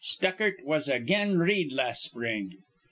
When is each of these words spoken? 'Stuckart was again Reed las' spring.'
'Stuckart 0.03 0.63
was 0.65 0.89
again 0.89 1.37
Reed 1.37 1.71
las' 1.71 2.01
spring.' 2.01 2.57